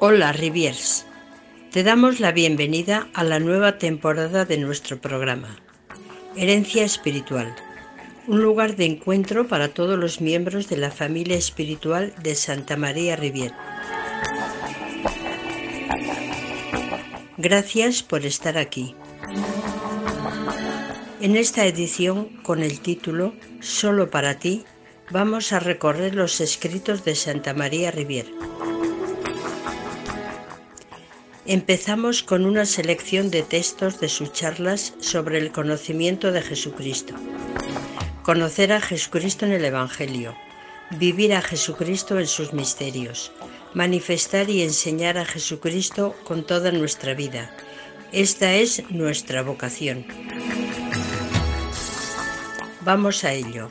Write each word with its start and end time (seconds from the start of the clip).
Hola 0.00 0.32
Riviers, 0.32 1.06
te 1.70 1.82
damos 1.82 2.18
la 2.20 2.32
bienvenida 2.32 3.08
a 3.14 3.24
la 3.24 3.40
nueva 3.40 3.78
temporada 3.78 4.44
de 4.44 4.56
nuestro 4.56 5.00
programa, 5.00 5.58
Herencia 6.36 6.84
Espiritual, 6.84 7.54
un 8.26 8.40
lugar 8.40 8.76
de 8.76 8.86
encuentro 8.86 9.48
para 9.48 9.68
todos 9.74 9.98
los 9.98 10.20
miembros 10.20 10.68
de 10.68 10.76
la 10.76 10.90
familia 10.90 11.36
espiritual 11.36 12.14
de 12.22 12.36
Santa 12.36 12.76
María 12.76 13.16
Rivier. 13.16 13.52
Gracias 17.36 18.02
por 18.02 18.24
estar 18.24 18.56
aquí. 18.56 18.94
En 21.20 21.36
esta 21.36 21.66
edición, 21.66 22.28
con 22.44 22.62
el 22.62 22.78
título 22.78 23.34
Solo 23.60 24.08
para 24.08 24.38
ti, 24.38 24.64
vamos 25.10 25.52
a 25.52 25.58
recorrer 25.58 26.14
los 26.14 26.40
escritos 26.40 27.04
de 27.04 27.16
Santa 27.16 27.54
María 27.54 27.90
Rivier. 27.90 28.26
Empezamos 31.44 32.22
con 32.22 32.46
una 32.46 32.66
selección 32.66 33.32
de 33.32 33.42
textos 33.42 33.98
de 33.98 34.08
sus 34.08 34.32
charlas 34.32 34.94
sobre 35.00 35.38
el 35.38 35.50
conocimiento 35.50 36.30
de 36.30 36.40
Jesucristo. 36.40 37.14
Conocer 38.22 38.72
a 38.72 38.80
Jesucristo 38.80 39.44
en 39.44 39.52
el 39.52 39.64
Evangelio, 39.64 40.36
vivir 41.00 41.34
a 41.34 41.42
Jesucristo 41.42 42.20
en 42.20 42.28
sus 42.28 42.52
misterios, 42.52 43.32
manifestar 43.74 44.50
y 44.50 44.62
enseñar 44.62 45.18
a 45.18 45.24
Jesucristo 45.24 46.14
con 46.22 46.46
toda 46.46 46.70
nuestra 46.70 47.14
vida. 47.14 47.50
Esta 48.12 48.54
es 48.54 48.88
nuestra 48.88 49.42
vocación. 49.42 50.06
Vamos 52.88 53.22
a 53.22 53.34
ello. 53.34 53.68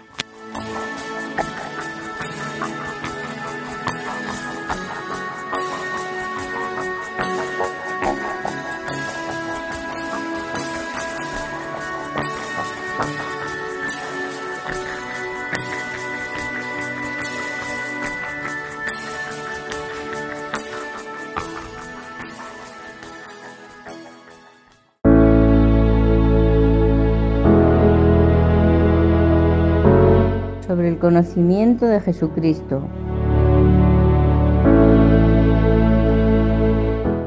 Sobre 30.78 30.90
el 30.90 31.00
conocimiento 31.00 31.88
de 31.88 32.00
Jesucristo. 32.00 32.84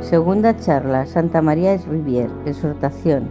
Segunda 0.02 0.56
charla, 0.56 1.04
Santa 1.06 1.42
María 1.42 1.74
es 1.74 1.84
Rivier, 1.84 2.30
exhortación. 2.46 3.24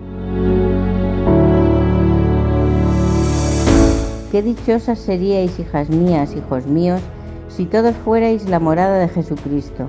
Qué 4.29 4.41
dichosas 4.43 4.99
seríais, 4.99 5.57
hijas 5.57 5.89
mías, 5.89 6.35
hijos 6.35 6.67
míos, 6.67 6.99
si 7.47 7.65
todos 7.65 7.95
fuerais 7.95 8.45
la 8.49 8.59
morada 8.59 8.99
de 8.99 9.07
Jesucristo. 9.07 9.87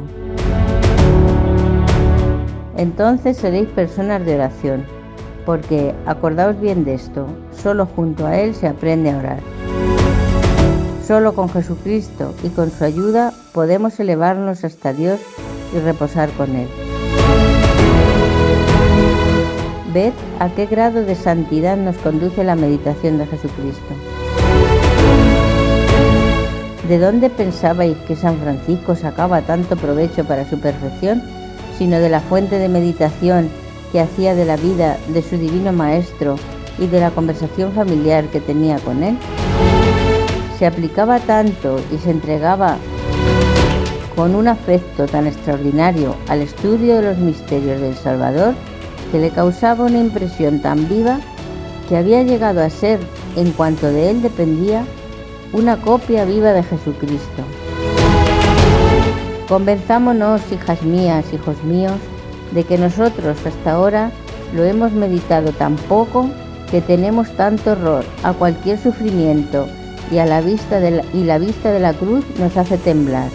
Entonces 2.77 3.37
seréis 3.37 3.69
personas 3.71 4.25
de 4.25 4.37
oración, 4.37 4.85
porque, 5.45 5.93
acordaos 6.07 6.61
bien 6.61 6.85
de 6.85 6.95
esto, 6.95 7.27
solo 7.51 7.85
junto 7.85 8.29
a 8.29 8.39
Él 8.39 8.55
se 8.55 8.69
aprende 8.69 9.11
a 9.11 9.19
orar. 9.19 9.60
Solo 11.11 11.35
con 11.35 11.49
Jesucristo 11.49 12.37
y 12.45 12.51
con 12.51 12.71
su 12.71 12.85
ayuda 12.85 13.33
podemos 13.53 13.99
elevarnos 13.99 14.63
hasta 14.63 14.93
Dios 14.93 15.19
y 15.75 15.81
reposar 15.81 16.31
con 16.31 16.55
Él. 16.55 16.69
Ved 19.93 20.13
a 20.39 20.51
qué 20.51 20.67
grado 20.67 21.03
de 21.03 21.17
santidad 21.17 21.77
nos 21.77 21.97
conduce 21.97 22.45
la 22.45 22.55
meditación 22.55 23.19
de 23.19 23.27
Jesucristo. 23.27 23.93
¿De 26.89 26.99
dónde 27.01 27.29
pensabais 27.29 27.97
que 28.07 28.15
San 28.15 28.39
Francisco 28.39 28.95
sacaba 28.95 29.43
tanto 29.43 29.75
provecho 29.75 30.25
para 30.25 30.49
su 30.49 30.61
perfección, 30.61 31.25
sino 31.77 31.99
de 31.99 32.09
la 32.09 32.21
fuente 32.21 32.61
de 32.61 32.69
meditación 32.69 33.49
que 33.91 33.99
hacía 33.99 34.37
de 34.37 34.45
la 34.45 34.57
vida 34.57 34.97
de 35.09 35.23
su 35.23 35.37
divino 35.37 35.73
Maestro 35.73 36.37
y 36.79 36.87
de 36.87 37.01
la 37.01 37.11
conversación 37.11 37.73
familiar 37.73 38.27
que 38.27 38.39
tenía 38.39 38.79
con 38.79 39.03
él? 39.03 39.19
Se 40.61 40.67
aplicaba 40.67 41.19
tanto 41.21 41.81
y 41.91 41.97
se 41.97 42.11
entregaba 42.11 42.77
con 44.15 44.35
un 44.35 44.47
afecto 44.47 45.07
tan 45.07 45.27
extraordinario 45.27 46.15
al 46.29 46.43
estudio 46.43 46.97
de 46.97 47.03
los 47.03 47.17
misterios 47.17 47.81
del 47.81 47.95
Salvador 47.95 48.53
que 49.11 49.19
le 49.19 49.31
causaba 49.31 49.87
una 49.87 49.99
impresión 49.99 50.61
tan 50.61 50.87
viva 50.87 51.19
que 51.89 51.97
había 51.97 52.23
llegado 52.25 52.63
a 52.63 52.69
ser, 52.69 53.01
en 53.37 53.53
cuanto 53.53 53.87
de 53.87 54.11
él 54.11 54.21
dependía, 54.21 54.85
una 55.55 55.81
copia 55.81 56.27
viva 56.27 56.53
de 56.53 56.63
Jesucristo. 56.63 57.43
Convenzámonos, 59.49 60.43
hijas 60.53 60.83
mías, 60.83 61.25
hijos 61.33 61.57
míos, 61.65 61.97
de 62.53 62.65
que 62.65 62.77
nosotros 62.77 63.39
hasta 63.47 63.73
ahora 63.73 64.11
lo 64.55 64.65
hemos 64.65 64.93
meditado 64.93 65.53
tan 65.53 65.77
poco 65.77 66.29
que 66.71 66.83
tenemos 66.83 67.35
tanto 67.35 67.73
horror 67.73 68.05
a 68.23 68.35
cualquier 68.35 68.79
sufrimiento 68.79 69.67
y, 70.11 70.19
a 70.19 70.27
la 70.27 70.41
vista 70.41 70.81
de 70.81 70.91
la, 70.91 71.05
y 71.15 71.25
la 71.25 71.39
vista 71.39 71.73
de 71.73 71.81
la 71.81 71.93
cruz 71.93 72.25
nos 72.39 72.57
hace 72.57 72.79
temblar. 72.79 73.29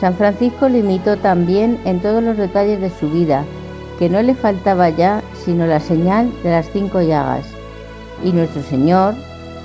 San 0.00 0.14
Francisco 0.14 0.68
lo 0.68 0.78
imitó 0.78 1.18
también 1.18 1.78
en 1.84 2.00
todos 2.00 2.22
los 2.22 2.36
detalles 2.38 2.80
de 2.80 2.90
su 2.90 3.10
vida, 3.10 3.44
que 3.98 4.08
no 4.08 4.22
le 4.22 4.34
faltaba 4.34 4.88
ya 4.88 5.22
sino 5.44 5.66
la 5.66 5.78
señal 5.78 6.32
de 6.42 6.50
las 6.50 6.70
cinco 6.72 7.02
llagas. 7.02 7.44
Y 8.24 8.32
nuestro 8.32 8.62
Señor 8.62 9.14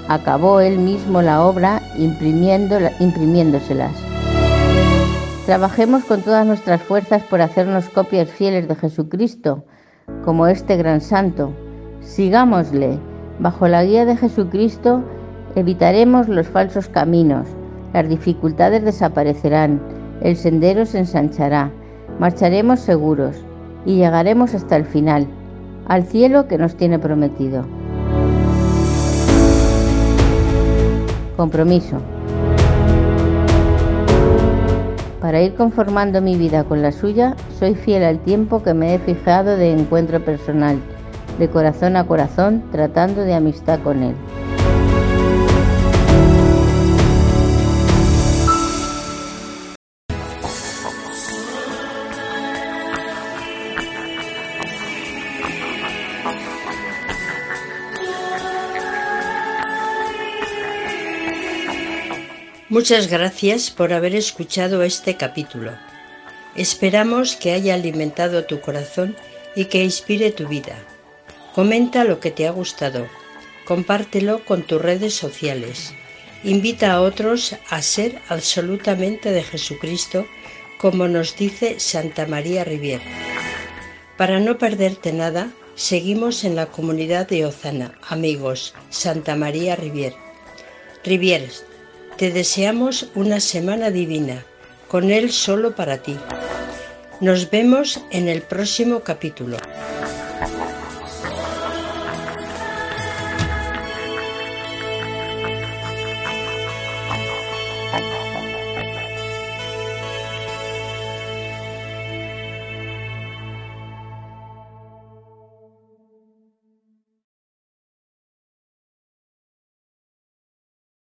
acabó 0.07 0.59
él 0.59 0.77
mismo 0.77 1.21
la 1.21 1.43
obra 1.43 1.81
imprimiéndoselas. 1.97 3.93
Trabajemos 5.45 6.03
con 6.03 6.21
todas 6.21 6.45
nuestras 6.45 6.81
fuerzas 6.81 7.23
por 7.23 7.39
hacernos 7.39 7.87
copias 7.89 8.29
fieles 8.29 8.67
de 8.67 8.75
Jesucristo, 8.75 9.63
como 10.23 10.47
este 10.47 10.75
gran 10.75 11.01
santo. 11.01 11.53
Sigámosle 12.01 12.99
Bajo 13.39 13.67
la 13.67 13.83
guía 13.83 14.05
de 14.05 14.15
Jesucristo 14.15 15.03
evitaremos 15.55 16.29
los 16.29 16.47
falsos 16.47 16.87
caminos, 16.87 17.47
las 17.93 18.07
dificultades 18.07 18.83
desaparecerán, 18.83 19.81
el 20.21 20.37
sendero 20.37 20.85
se 20.85 20.99
ensanchará, 20.99 21.69
marcharemos 22.17 22.79
seguros 22.79 23.35
y 23.85 23.97
llegaremos 23.97 24.53
hasta 24.53 24.77
el 24.77 24.85
final, 24.85 25.27
al 25.87 26.03
cielo 26.03 26.47
que 26.47 26.57
nos 26.57 26.75
tiene 26.75 26.97
prometido. 26.97 27.65
Compromiso. 31.35 31.97
Para 35.19 35.41
ir 35.41 35.55
conformando 35.55 36.21
mi 36.21 36.37
vida 36.37 36.63
con 36.63 36.81
la 36.81 36.93
suya, 36.93 37.35
soy 37.59 37.75
fiel 37.75 38.03
al 38.03 38.19
tiempo 38.19 38.63
que 38.63 38.73
me 38.73 38.95
he 38.95 38.99
fijado 38.99 39.57
de 39.57 39.73
encuentro 39.73 40.23
personal 40.23 40.77
de 41.37 41.49
corazón 41.49 41.95
a 41.95 42.05
corazón 42.07 42.63
tratando 42.71 43.21
de 43.21 43.33
amistad 43.33 43.79
con 43.81 44.03
él. 44.03 44.15
Muchas 62.69 63.07
gracias 63.07 63.71
por 63.71 63.93
haber 63.93 64.15
escuchado 64.15 64.83
este 64.83 65.15
capítulo. 65.15 65.71
Esperamos 66.55 67.37
que 67.37 67.53
haya 67.53 67.73
alimentado 67.73 68.43
tu 68.43 68.59
corazón 68.59 69.15
y 69.55 69.65
que 69.65 69.83
inspire 69.83 70.31
tu 70.31 70.47
vida. 70.47 70.75
Comenta 71.55 72.03
lo 72.03 72.19
que 72.19 72.31
te 72.31 72.47
ha 72.47 72.51
gustado. 72.51 73.07
Compártelo 73.63 74.43
con 74.43 74.63
tus 74.63 74.81
redes 74.81 75.13
sociales. 75.13 75.93
Invita 76.43 76.91
a 76.91 76.99
otros 76.99 77.55
a 77.69 77.81
ser 77.81 78.19
absolutamente 78.27 79.31
de 79.31 79.41
Jesucristo, 79.41 80.25
como 80.77 81.07
nos 81.07 81.37
dice 81.37 81.79
Santa 81.79 82.27
María 82.27 82.65
Rivier. 82.65 82.99
Para 84.17 84.41
no 84.41 84.57
perderte 84.57 85.13
nada, 85.13 85.49
seguimos 85.75 86.43
en 86.43 86.57
la 86.57 86.65
comunidad 86.65 87.25
de 87.29 87.45
Ozana, 87.45 87.93
amigos, 88.09 88.73
Santa 88.89 89.37
María 89.37 89.77
Rivier. 89.77 90.13
Rivier, 91.05 91.49
te 92.17 92.31
deseamos 92.31 93.11
una 93.15 93.39
semana 93.39 93.91
divina, 93.91 94.43
con 94.89 95.09
Él 95.09 95.31
solo 95.31 95.73
para 95.73 95.99
ti. 95.99 96.17
Nos 97.21 97.49
vemos 97.49 98.01
en 98.11 98.27
el 98.27 98.41
próximo 98.41 98.99
capítulo. 99.03 99.55